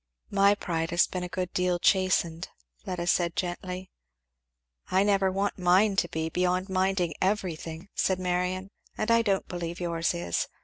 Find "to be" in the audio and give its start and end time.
5.97-6.27